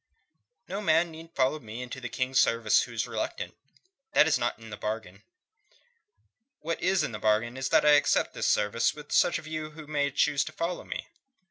[0.67, 3.55] "No man need follow me into the King's service who is reluctant.
[4.13, 5.21] That is not in the bargain.
[6.61, 9.71] What is in the bargain is that I accept this service with such of you
[9.79, 11.05] as may choose to follow me.